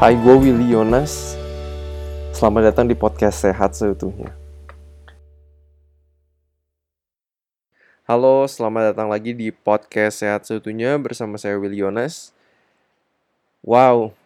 [0.00, 1.36] Hai, gue Willy Yonas.
[2.32, 4.32] Selamat datang di podcast Sehat Seutuhnya.
[8.08, 12.32] Halo, selamat datang lagi di podcast Sehat Seutuhnya bersama saya Willy Yonas.
[13.60, 14.16] Wow,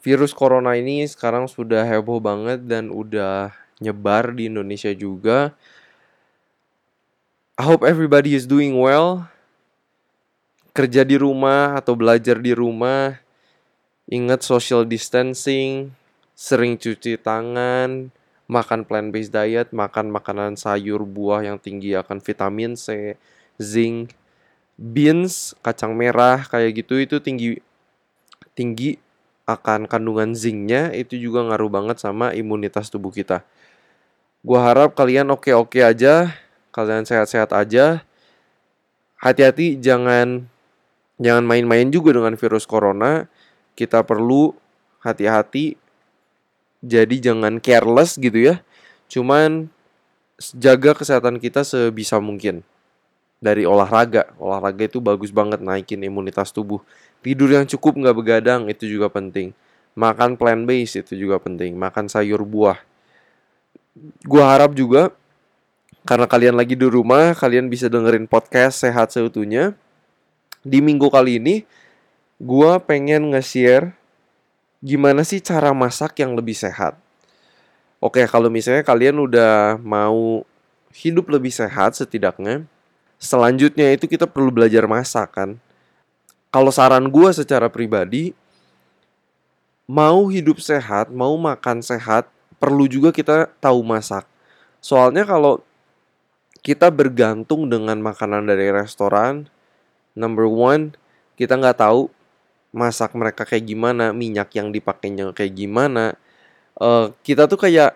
[0.00, 3.52] virus corona ini sekarang sudah heboh banget dan udah
[3.84, 5.52] nyebar di Indonesia juga.
[7.60, 9.28] I hope everybody is doing well.
[10.72, 13.20] Kerja di rumah atau belajar di rumah,
[14.04, 15.96] Ingat social distancing,
[16.36, 18.12] sering cuci tangan,
[18.44, 23.16] makan plant-based diet, makan makanan sayur buah yang tinggi akan vitamin C,
[23.56, 24.12] zinc,
[24.76, 27.62] beans, kacang merah kayak gitu itu tinggi
[28.52, 29.00] tinggi
[29.44, 33.44] akan kandungan zincnya itu juga ngaruh banget sama imunitas tubuh kita.
[34.44, 36.36] Gua harap kalian oke-oke aja,
[36.68, 38.04] kalian sehat-sehat aja.
[39.16, 40.44] Hati-hati jangan
[41.16, 43.24] jangan main-main juga dengan virus corona
[43.74, 44.54] kita perlu
[45.04, 45.76] hati-hati
[46.84, 48.60] jadi jangan careless gitu ya.
[49.08, 49.72] Cuman
[50.52, 52.60] jaga kesehatan kita sebisa mungkin.
[53.44, 56.80] Dari olahraga olahraga itu bagus banget naikin imunitas tubuh.
[57.20, 59.52] Tidur yang cukup nggak begadang itu juga penting.
[59.96, 61.76] Makan plant based itu juga penting.
[61.76, 62.80] Makan sayur buah.
[64.24, 65.12] Gua harap juga
[66.04, 69.76] karena kalian lagi di rumah kalian bisa dengerin podcast sehat seutuhnya.
[70.64, 71.64] Di minggu kali ini
[72.44, 73.96] Gua pengen nge-share
[74.84, 76.92] gimana sih cara masak yang lebih sehat.
[78.04, 80.44] Oke, kalau misalnya kalian udah mau
[80.92, 82.68] hidup lebih sehat setidaknya,
[83.16, 85.56] selanjutnya itu kita perlu belajar masak kan.
[86.52, 88.36] Kalau saran gue secara pribadi,
[89.88, 92.28] mau hidup sehat, mau makan sehat,
[92.60, 94.28] perlu juga kita tahu masak.
[94.84, 95.64] Soalnya kalau
[96.60, 99.48] kita bergantung dengan makanan dari restoran,
[100.12, 100.92] number one,
[101.40, 102.12] kita nggak tahu
[102.74, 106.18] masak mereka kayak gimana, minyak yang dipakainya kayak gimana.
[106.74, 107.94] Uh, kita tuh kayak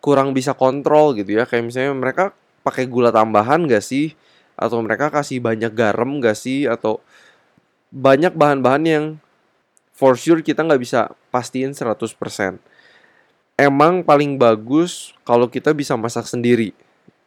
[0.00, 1.44] kurang bisa kontrol gitu ya.
[1.44, 2.24] Kayak misalnya mereka
[2.64, 4.16] pakai gula tambahan gak sih?
[4.56, 6.64] Atau mereka kasih banyak garam gak sih?
[6.64, 7.04] Atau
[7.92, 9.04] banyak bahan-bahan yang
[9.92, 12.08] for sure kita nggak bisa pastiin 100%.
[13.60, 16.72] Emang paling bagus kalau kita bisa masak sendiri.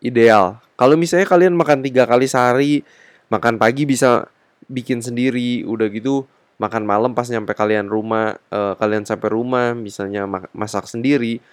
[0.02, 0.58] Ideal.
[0.76, 2.82] Kalau misalnya kalian makan tiga kali sehari,
[3.30, 4.28] makan pagi bisa
[4.66, 6.26] bikin sendiri, udah gitu
[6.56, 10.24] makan malam pas nyampe kalian rumah uh, kalian sampai rumah misalnya
[10.56, 11.44] masak sendiri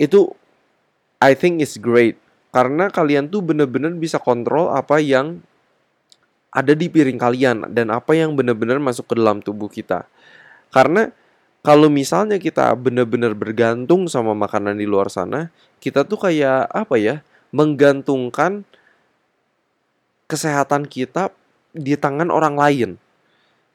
[0.00, 0.34] itu
[1.22, 2.18] I think is great.
[2.52, 5.40] Karena kalian tuh bener-bener bisa kontrol apa yang
[6.52, 10.04] ada di piring kalian dan apa yang bener-bener masuk ke dalam tubuh kita.
[10.68, 11.08] Karena
[11.64, 15.48] kalau misalnya kita bener-bener bergantung sama makanan di luar sana
[15.78, 17.16] kita tuh kayak apa ya
[17.54, 18.66] menggantungkan
[20.26, 21.30] kesehatan kita
[21.70, 22.90] di tangan orang lain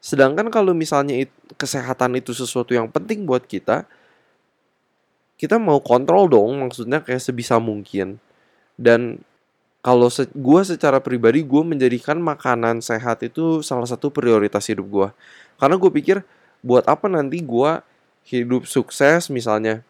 [0.08, 1.28] Sedangkan kalau misalnya it,
[1.60, 3.84] kesehatan itu sesuatu yang penting buat kita,
[5.36, 8.16] kita mau kontrol dong, maksudnya kayak sebisa mungkin.
[8.80, 9.20] Dan
[9.84, 15.08] kalau se gue secara pribadi gue menjadikan makanan sehat itu salah satu prioritas hidup gue.
[15.60, 16.24] Karena gue pikir
[16.64, 17.70] buat apa nanti gue
[18.32, 19.84] hidup sukses misalnya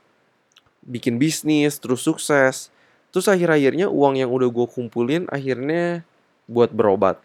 [0.83, 2.75] bikin bisnis terus sukses
[3.11, 6.05] terus akhir-akhirnya uang yang udah gue kumpulin akhirnya
[6.45, 7.21] buat berobat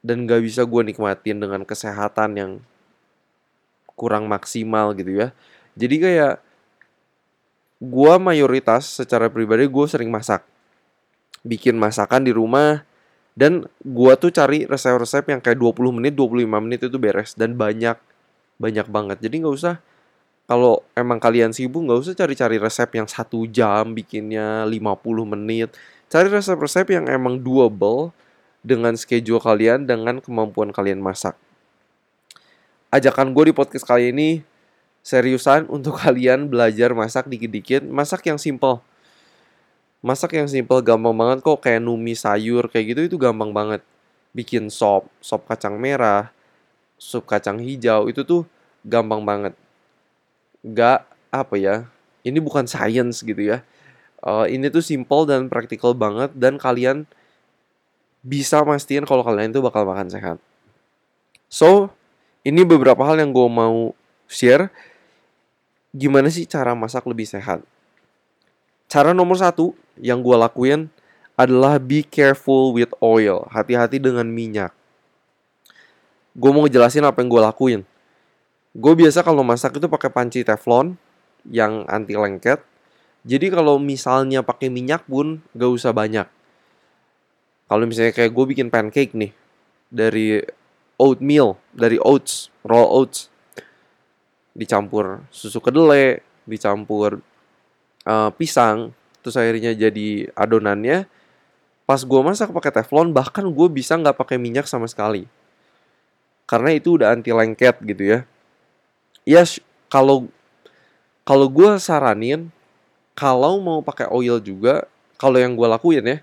[0.00, 2.52] dan gak bisa gue nikmatin dengan kesehatan yang
[3.92, 5.28] kurang maksimal gitu ya.
[5.76, 6.34] Jadi kayak
[7.80, 10.44] gue mayoritas secara pribadi gue sering masak.
[11.44, 12.84] Bikin masakan di rumah
[13.36, 17.96] dan gue tuh cari resep-resep yang kayak 20 menit 25 menit itu beres dan banyak
[18.60, 19.18] banyak banget.
[19.24, 19.76] Jadi nggak usah
[20.44, 25.72] kalau emang kalian sibuk nggak usah cari-cari resep yang satu jam bikinnya 50 menit.
[26.10, 28.12] Cari resep-resep yang emang doable
[28.60, 31.36] dengan schedule kalian, dengan kemampuan kalian masak.
[32.90, 34.42] Ajakan gue di podcast kali ini
[35.00, 38.82] seriusan untuk kalian belajar masak dikit-dikit, masak yang simple.
[40.00, 43.84] Masak yang simple gampang banget kok kayak numis sayur kayak gitu itu gampang banget.
[44.32, 46.32] Bikin sop, sop kacang merah,
[46.96, 48.48] sup kacang hijau itu tuh
[48.84, 49.52] gampang banget.
[50.64, 51.76] Gak apa ya?
[52.24, 53.60] Ini bukan science gitu ya.
[54.20, 57.08] Uh, ini tuh simple dan praktikal banget dan kalian
[58.20, 60.36] bisa mastiin kalau kalian itu bakal makan sehat.
[61.48, 61.90] So,
[62.44, 63.92] ini beberapa hal yang gue mau
[64.28, 64.68] share.
[65.90, 67.64] Gimana sih cara masak lebih sehat?
[68.86, 70.86] Cara nomor satu yang gue lakuin
[71.34, 73.48] adalah be careful with oil.
[73.50, 74.70] Hati-hati dengan minyak.
[76.36, 77.80] Gue mau ngejelasin apa yang gue lakuin.
[78.70, 80.94] Gue biasa kalau masak itu pakai panci teflon
[81.48, 82.62] yang anti lengket.
[83.26, 86.30] Jadi kalau misalnya pakai minyak pun gak usah banyak
[87.70, 89.30] kalau misalnya kayak gue bikin pancake nih
[89.86, 90.42] dari
[90.98, 93.30] oatmeal, dari oats, raw oats.
[94.50, 97.22] dicampur susu kedelai, dicampur
[98.04, 98.90] uh, pisang,
[99.22, 101.06] terus akhirnya jadi adonannya.
[101.86, 105.26] Pas gue masak pakai teflon, bahkan gue bisa nggak pakai minyak sama sekali,
[106.46, 108.18] karena itu udah anti lengket gitu ya.
[109.26, 109.42] Ya
[109.90, 110.30] kalau
[111.26, 112.50] kalau gue saranin,
[113.14, 114.86] kalau mau pakai oil juga,
[115.18, 116.18] kalau yang gue lakuin ya,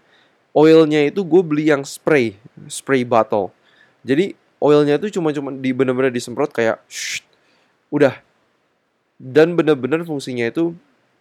[0.58, 2.34] oilnya itu gue beli yang spray,
[2.66, 3.54] spray bottle.
[4.02, 7.22] Jadi oilnya itu cuma cuma di bener-bener disemprot kayak, shh,
[7.94, 8.18] udah.
[9.22, 10.74] Dan bener-bener fungsinya itu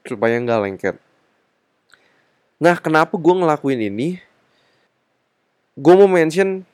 [0.08, 0.96] supaya nggak lengket.
[2.56, 4.16] Nah, kenapa gue ngelakuin ini?
[5.76, 6.64] Gue mau mention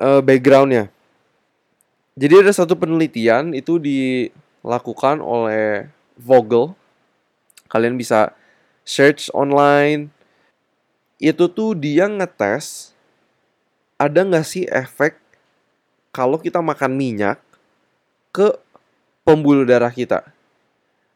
[0.00, 0.88] uh, backgroundnya.
[2.16, 6.72] Jadi ada satu penelitian itu dilakukan oleh Vogel.
[7.68, 8.32] Kalian bisa
[8.88, 10.08] search online.
[11.22, 12.94] Itu tuh dia ngetes
[13.94, 15.16] ada nggak sih efek
[16.10, 17.38] kalau kita makan minyak
[18.34, 18.54] ke
[19.22, 20.26] pembuluh darah kita.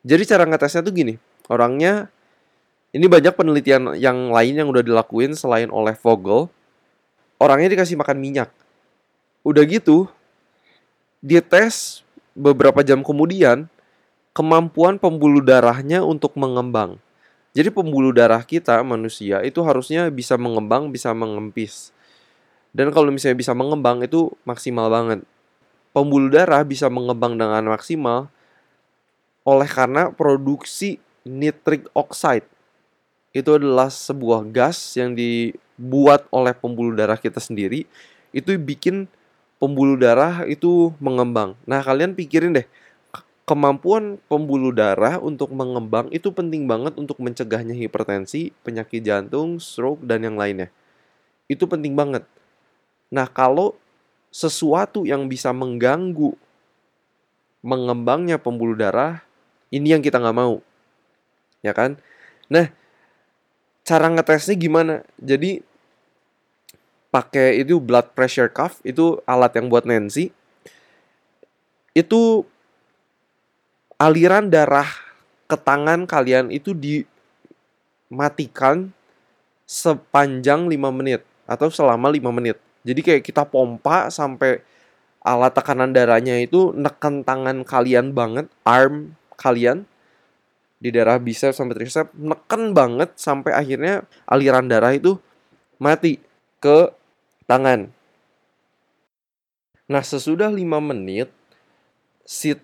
[0.06, 1.14] Jadi cara ngetesnya tuh gini,
[1.50, 2.08] orangnya
[2.94, 6.48] ini banyak penelitian yang lain yang udah dilakuin selain oleh Vogel.
[7.38, 8.50] Orangnya dikasih makan minyak.
[9.46, 10.10] Udah gitu,
[11.22, 12.02] dites
[12.34, 13.66] beberapa jam kemudian
[14.34, 16.98] kemampuan pembuluh darahnya untuk mengembang.
[17.58, 21.90] Jadi pembuluh darah kita manusia itu harusnya bisa mengembang, bisa mengempis.
[22.70, 25.26] Dan kalau misalnya bisa mengembang itu maksimal banget.
[25.90, 28.30] Pembuluh darah bisa mengembang dengan maksimal
[29.42, 32.46] oleh karena produksi nitric oxide.
[33.34, 37.90] Itu adalah sebuah gas yang dibuat oleh pembuluh darah kita sendiri.
[38.30, 39.10] Itu bikin
[39.58, 41.58] pembuluh darah itu mengembang.
[41.66, 42.70] Nah, kalian pikirin deh,
[43.48, 50.20] kemampuan pembuluh darah untuk mengembang itu penting banget untuk mencegahnya hipertensi, penyakit jantung, stroke, dan
[50.20, 50.68] yang lainnya.
[51.48, 52.28] Itu penting banget.
[53.08, 53.72] Nah, kalau
[54.28, 56.36] sesuatu yang bisa mengganggu
[57.64, 59.24] mengembangnya pembuluh darah
[59.72, 60.60] ini yang kita nggak mau.
[61.64, 61.96] Ya kan?
[62.52, 62.68] Nah,
[63.80, 65.08] cara ngetesnya gimana?
[65.16, 65.64] Jadi
[67.08, 70.36] pakai itu blood pressure cuff itu alat yang buat Nancy.
[71.96, 72.44] Itu
[73.98, 74.86] aliran darah
[75.50, 76.70] ke tangan kalian itu
[78.08, 78.94] dimatikan
[79.66, 82.56] sepanjang 5 menit atau selama 5 menit.
[82.86, 84.62] Jadi kayak kita pompa sampai
[85.20, 89.84] alat tekanan darahnya itu neken tangan kalian banget, arm kalian
[90.78, 95.18] di daerah bisa sampai tricep neken banget sampai akhirnya aliran darah itu
[95.82, 96.22] mati
[96.62, 96.94] ke
[97.50, 97.90] tangan.
[99.90, 101.32] Nah, sesudah 5 menit
[102.22, 102.54] si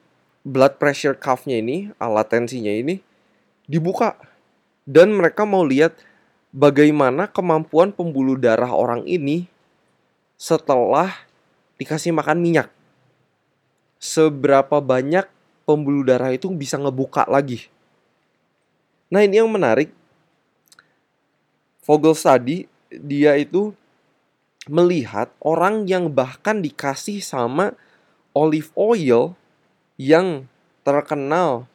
[0.44, 3.00] blood pressure cuff-nya ini, alat tensinya ini
[3.64, 4.20] dibuka
[4.85, 5.96] dan mereka mau lihat
[6.52, 9.49] bagaimana kemampuan pembuluh darah orang ini
[10.37, 11.11] setelah
[11.81, 12.69] dikasih makan minyak.
[13.96, 15.25] Seberapa banyak
[15.64, 17.73] pembuluh darah itu bisa ngebuka lagi.
[19.08, 19.88] Nah ini yang menarik.
[21.85, 23.73] Vogel study dia itu
[24.69, 27.76] melihat orang yang bahkan dikasih sama
[28.32, 29.37] olive oil
[29.94, 30.49] yang
[30.82, 31.70] terkenal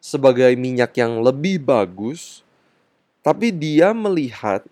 [0.00, 2.42] sebagai minyak yang lebih bagus,
[3.20, 4.64] tapi dia melihat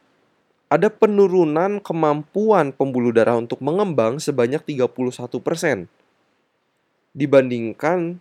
[0.69, 5.89] ada penurunan kemampuan pembuluh darah untuk mengembang sebanyak 31%
[7.17, 8.21] dibandingkan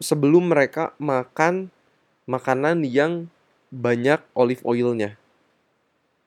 [0.00, 1.68] sebelum mereka makan
[2.24, 3.28] makanan yang
[3.68, 5.20] banyak olive oilnya.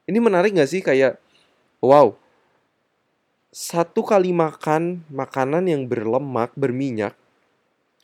[0.06, 1.18] Ini menarik gak sih kayak
[1.82, 2.14] wow
[3.56, 7.16] satu kali makan makanan yang berlemak berminyak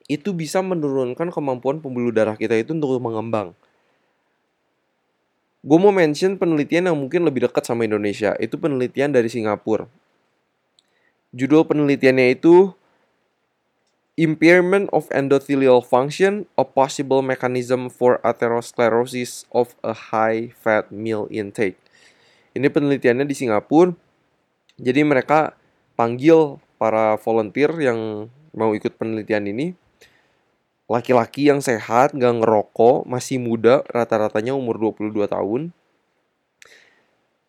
[0.08, 3.52] itu bisa menurunkan kemampuan pembuluh darah kita itu untuk mengembang.
[5.60, 8.32] Gue mau mention penelitian yang mungkin lebih dekat sama Indonesia.
[8.40, 9.92] Itu penelitian dari Singapura.
[11.36, 12.72] Judul penelitiannya itu
[14.20, 21.80] Impairment of endothelial function, a possible mechanism for atherosclerosis of a high fat meal intake.
[22.52, 24.11] Ini penelitiannya di Singapura.
[24.82, 25.54] Jadi mereka
[25.94, 28.26] panggil para volunteer yang
[28.58, 29.68] mau ikut penelitian ini.
[30.90, 35.62] Laki-laki yang sehat, gak ngerokok, masih muda, rata-ratanya umur 22 tahun.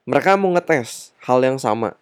[0.04, 1.96] Mereka mau ngetes hal yang sama.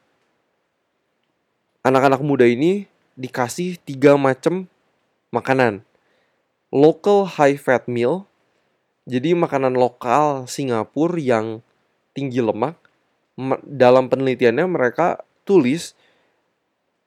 [1.80, 4.66] Anak-anak muda ini dikasih tiga macam
[5.30, 5.86] makanan.
[6.74, 8.26] Local high fat meal,
[9.06, 11.46] jadi makanan lokal Singapura yang
[12.12, 12.89] tinggi lemak.
[13.64, 15.96] Dalam penelitiannya mereka tulis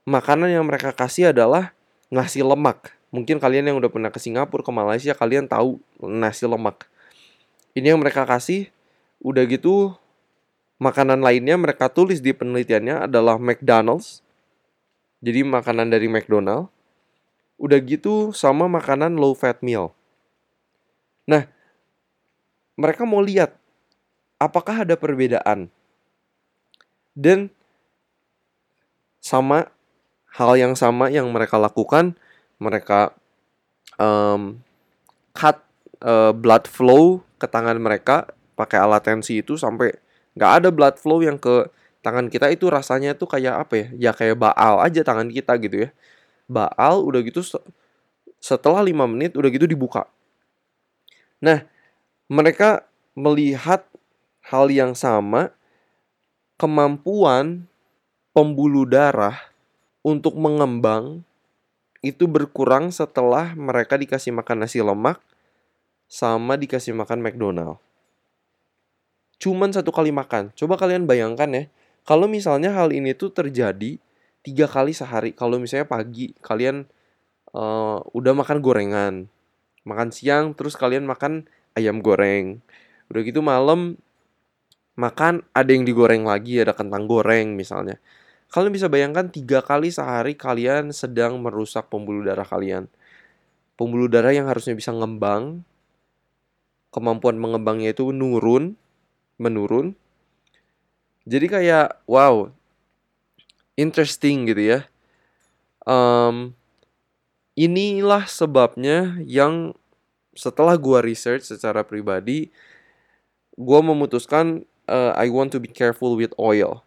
[0.09, 1.71] makanan yang mereka kasih adalah
[2.09, 2.95] nasi lemak.
[3.13, 6.89] Mungkin kalian yang udah pernah ke Singapura, ke Malaysia, kalian tahu nasi lemak.
[7.77, 8.73] Ini yang mereka kasih,
[9.21, 9.93] udah gitu
[10.81, 14.25] makanan lainnya mereka tulis di penelitiannya adalah McDonald's,
[15.23, 16.67] jadi makanan dari McDonald.
[17.55, 19.95] Udah gitu sama makanan low fat meal.
[21.23, 21.47] Nah,
[22.75, 23.55] mereka mau lihat
[24.35, 25.71] apakah ada perbedaan.
[27.13, 27.53] Dan
[29.23, 29.69] sama
[30.33, 32.17] hal yang sama yang mereka lakukan,
[32.57, 33.13] mereka
[34.01, 34.59] um,
[35.37, 35.61] cut
[36.01, 39.93] uh, blood flow ke tangan mereka pakai alat tensi itu sampai
[40.37, 41.69] nggak ada blood flow yang ke
[42.03, 43.87] tangan kita itu rasanya tuh kayak apa ya?
[44.09, 45.89] Ya kayak baal aja tangan kita gitu ya.
[46.49, 47.41] Baal udah gitu
[48.43, 50.09] setelah lima menit udah gitu dibuka.
[51.39, 51.63] Nah,
[52.27, 52.83] mereka
[53.15, 53.87] melihat
[54.43, 55.55] hal yang sama
[56.63, 57.67] kemampuan
[58.31, 59.35] pembuluh darah
[59.99, 61.27] untuk mengembang
[61.99, 65.19] itu berkurang setelah mereka dikasih makan nasi lemak
[66.07, 67.83] sama dikasih makan McDonald.
[69.43, 70.55] Cuman satu kali makan.
[70.55, 71.63] Coba kalian bayangkan ya,
[72.07, 73.99] kalau misalnya hal ini tuh terjadi
[74.39, 75.35] tiga kali sehari.
[75.35, 76.87] Kalau misalnya pagi kalian
[77.51, 79.13] uh, udah makan gorengan,
[79.83, 81.43] makan siang terus kalian makan
[81.75, 82.63] ayam goreng.
[83.11, 83.99] Udah gitu malam
[84.93, 87.97] makan ada yang digoreng lagi, ada kentang goreng misalnya.
[88.53, 92.85] Kalian bisa bayangkan tiga kali sehari kalian sedang merusak pembuluh darah kalian.
[93.73, 95.65] Pembuluh darah yang harusnya bisa ngembang,
[96.93, 98.77] kemampuan mengembangnya itu nurun,
[99.41, 99.97] menurun.
[101.25, 102.53] Jadi kayak wow,
[103.73, 104.79] interesting gitu ya.
[105.89, 106.53] Um,
[107.57, 109.73] inilah sebabnya yang
[110.37, 112.53] setelah gua research secara pribadi,
[113.57, 116.83] gua memutuskan uh, I want to be careful with oil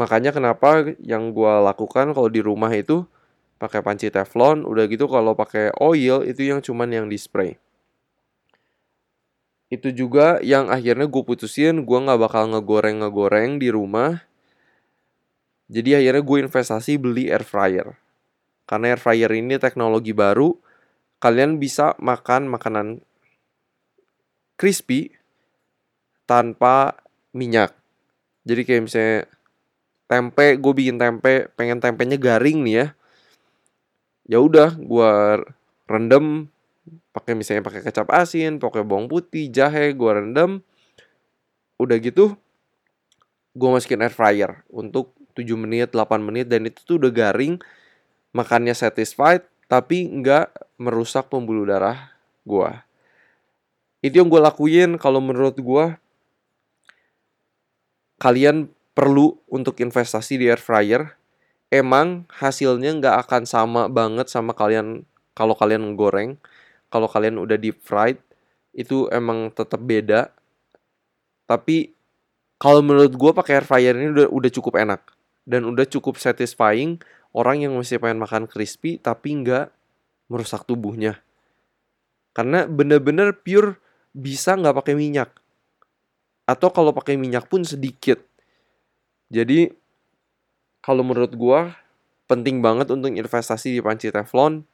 [0.00, 3.04] Makanya kenapa yang gue lakukan kalau di rumah itu
[3.60, 7.60] pakai panci teflon, udah gitu kalau pakai oil itu yang cuman yang di spray.
[9.68, 14.24] Itu juga yang akhirnya gue putusin gue nggak bakal ngegoreng-ngegoreng di rumah.
[15.68, 17.92] Jadi akhirnya gue investasi beli air fryer.
[18.64, 20.56] Karena air fryer ini teknologi baru,
[21.20, 23.04] kalian bisa makan makanan
[24.56, 25.19] crispy
[26.30, 26.94] tanpa
[27.34, 27.74] minyak.
[28.46, 29.18] Jadi kayak misalnya
[30.06, 32.86] tempe gue bikin tempe pengen tempenya garing nih ya.
[34.30, 35.12] Ya udah gue
[35.90, 36.46] rendem
[37.10, 40.62] pakai misalnya pakai kecap asin pakai bawang putih jahe gue rendem.
[41.82, 42.38] Udah gitu
[43.50, 47.58] gue masukin air fryer untuk 7 menit 8 menit dan itu tuh udah garing
[48.30, 52.14] makannya satisfied tapi nggak merusak pembuluh darah
[52.46, 52.70] gue
[54.06, 55.84] itu yang gue lakuin kalau menurut gue
[58.20, 61.16] kalian perlu untuk investasi di air fryer,
[61.72, 66.36] emang hasilnya nggak akan sama banget sama kalian kalau kalian goreng.
[66.92, 68.18] Kalau kalian udah deep fried,
[68.76, 70.34] itu emang tetap beda.
[71.46, 71.94] Tapi
[72.60, 75.00] kalau menurut gue pakai air fryer ini udah udah cukup enak
[75.48, 77.00] dan udah cukup satisfying
[77.32, 79.72] orang yang masih pengen makan crispy tapi nggak
[80.28, 81.22] merusak tubuhnya.
[82.36, 83.80] Karena bener-bener pure
[84.14, 85.30] bisa nggak pakai minyak.
[86.50, 88.18] Atau kalau pakai minyak pun sedikit
[89.30, 89.70] jadi
[90.82, 91.78] kalau menurut gua
[92.26, 94.66] penting banget untuk investasi di panci teflon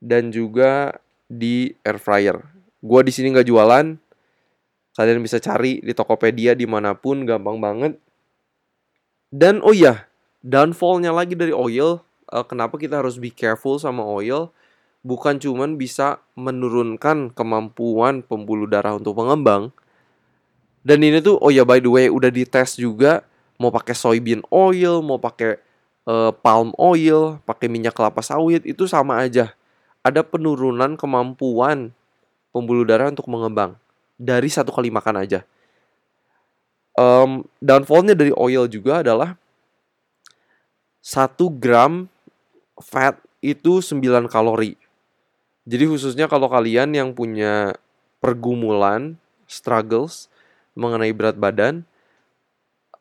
[0.00, 0.96] dan juga
[1.28, 2.40] di air fryer.
[2.80, 3.86] Gua di sini nggak jualan.
[4.92, 7.96] Kalian bisa cari di Tokopedia di mana pun, gampang banget.
[9.32, 10.04] Dan oh iya,
[10.44, 12.04] downfallnya lagi dari oil.
[12.28, 14.52] Uh, kenapa kita harus be careful sama oil?
[15.00, 19.72] Bukan cuman bisa menurunkan kemampuan pembuluh darah untuk mengembang.
[20.82, 23.22] Dan ini tuh, oh ya by the way, udah dites juga
[23.56, 25.62] mau pakai soybean oil, mau pakai
[26.10, 29.54] uh, palm oil, pakai minyak kelapa sawit itu sama aja.
[30.02, 31.94] Ada penurunan kemampuan
[32.50, 33.78] pembuluh darah untuk mengembang
[34.18, 35.46] dari satu kali makan aja.
[36.98, 39.38] Um, downfallnya dari oil juga adalah
[40.98, 42.10] satu gram
[42.78, 44.78] fat itu 9 kalori.
[45.66, 47.74] Jadi khususnya kalau kalian yang punya
[48.22, 50.31] pergumulan, struggles
[50.74, 51.84] mengenai berat badan,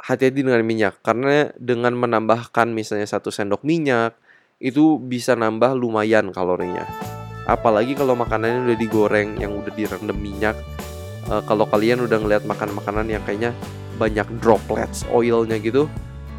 [0.01, 4.17] hati-hati dengan minyak karena dengan menambahkan misalnya satu sendok minyak
[4.57, 6.85] itu bisa nambah lumayan kalorinya.
[7.45, 10.53] Apalagi kalau makanannya udah digoreng yang udah direndam minyak.
[11.25, 13.53] E, kalau kalian udah ngeliat makan makanan yang kayaknya
[13.97, 15.85] banyak droplets oilnya gitu,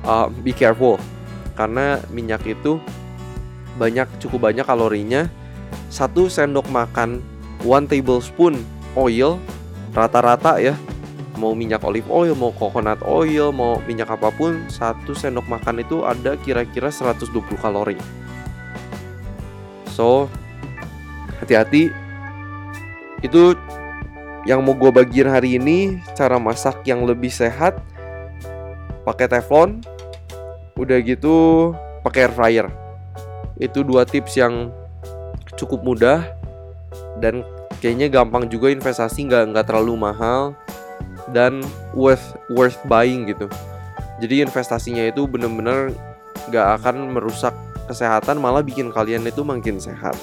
[0.03, 0.99] uh, be careful
[1.55, 2.83] karena minyak itu
[3.79, 5.31] banyak cukup banyak kalorinya.
[5.93, 7.23] Satu sendok makan
[7.63, 8.59] one tablespoon
[8.99, 9.39] oil
[9.93, 10.75] rata-rata ya
[11.41, 16.05] mau minyak olive oil, mau coconut oil, mau minyak apa pun, satu sendok makan itu
[16.05, 17.97] ada kira-kira 120 kalori.
[19.89, 20.29] So,
[21.41, 21.93] hati-hati.
[23.23, 23.57] Itu
[24.45, 27.79] yang mau gue bagiin hari ini, cara masak yang lebih sehat.
[29.03, 29.83] Pakai teflon,
[30.79, 31.71] udah gitu
[32.07, 32.67] pakai air fryer.
[33.59, 34.71] Itu dua tips yang
[35.59, 36.27] cukup mudah
[37.23, 37.47] dan
[37.79, 40.57] kayaknya gampang juga investasi nggak nggak terlalu mahal
[41.31, 41.63] dan
[41.95, 43.47] worth worth buying gitu.
[44.19, 45.95] Jadi investasinya itu bener-bener
[46.51, 47.55] nggak akan merusak
[47.87, 50.19] kesehatan malah bikin kalian itu makin sehat.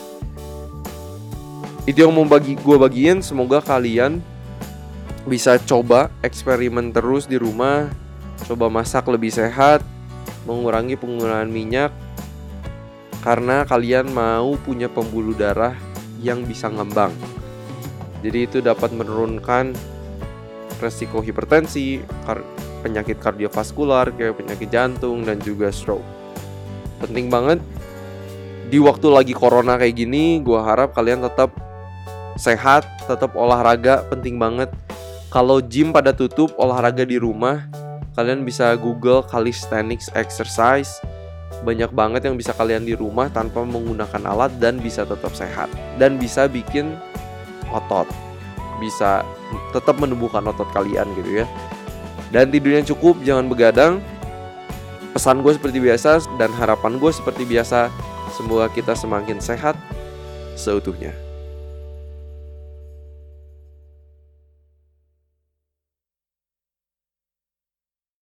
[1.87, 3.23] Itu yang mau bagi gue bagiin.
[3.23, 4.19] Semoga kalian
[5.27, 7.91] bisa coba eksperimen terus di rumah,
[8.47, 9.83] coba masak lebih sehat,
[10.47, 11.91] mengurangi penggunaan minyak,
[13.25, 15.75] karena kalian mau punya pembuluh darah
[16.23, 17.11] yang bisa ngembang.
[18.19, 19.75] Jadi itu dapat menurunkan
[20.79, 21.99] resiko hipertensi,
[22.81, 26.03] penyakit kardiovaskular kayak penyakit jantung dan juga stroke.
[27.03, 27.59] Penting banget
[28.71, 31.51] di waktu lagi corona kayak gini, gue harap kalian tetap
[32.39, 34.71] sehat, tetap olahraga penting banget
[35.29, 37.69] kalau gym pada tutup, olahraga di rumah,
[38.17, 40.97] kalian bisa Google calisthenics exercise.
[41.61, 45.69] Banyak banget yang bisa kalian di rumah tanpa menggunakan alat dan bisa tetap sehat
[46.01, 46.97] dan bisa bikin
[47.69, 48.09] otot.
[48.79, 49.21] Bisa
[49.75, 51.45] tetap menumbuhkan otot kalian gitu ya.
[52.33, 53.99] Dan tidurnya cukup, jangan begadang.
[55.13, 57.91] Pesan gue seperti biasa dan harapan gue seperti biasa.
[58.33, 59.75] Semoga kita semakin sehat
[60.53, 61.28] seutuhnya.